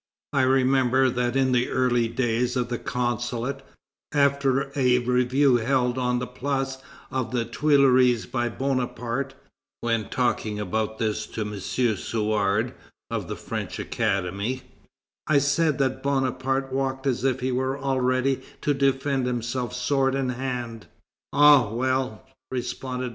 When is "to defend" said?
18.61-19.27